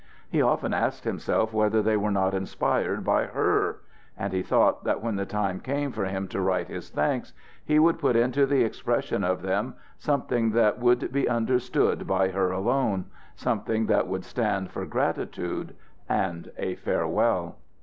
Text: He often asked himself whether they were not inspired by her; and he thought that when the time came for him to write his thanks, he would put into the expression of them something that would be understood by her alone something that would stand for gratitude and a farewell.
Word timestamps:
He 0.27 0.41
often 0.41 0.73
asked 0.73 1.03
himself 1.03 1.53
whether 1.53 1.83
they 1.83 1.95
were 1.95 2.09
not 2.09 2.33
inspired 2.33 3.03
by 3.03 3.25
her; 3.27 3.81
and 4.17 4.33
he 4.33 4.41
thought 4.41 4.83
that 4.83 4.99
when 5.03 5.15
the 5.15 5.27
time 5.27 5.59
came 5.59 5.91
for 5.91 6.05
him 6.05 6.27
to 6.29 6.41
write 6.41 6.69
his 6.69 6.89
thanks, 6.89 7.33
he 7.63 7.77
would 7.77 7.99
put 7.99 8.15
into 8.15 8.47
the 8.47 8.63
expression 8.63 9.23
of 9.23 9.43
them 9.43 9.75
something 9.99 10.53
that 10.53 10.79
would 10.79 11.11
be 11.11 11.29
understood 11.29 12.07
by 12.07 12.29
her 12.29 12.49
alone 12.51 13.05
something 13.35 13.85
that 13.85 14.07
would 14.07 14.25
stand 14.25 14.71
for 14.71 14.87
gratitude 14.87 15.75
and 16.09 16.51
a 16.57 16.73
farewell. 16.77 17.57